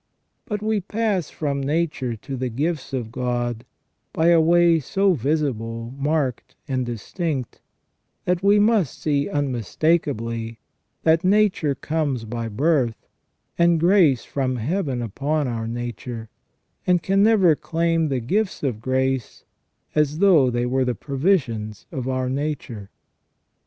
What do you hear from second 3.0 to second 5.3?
God by a way so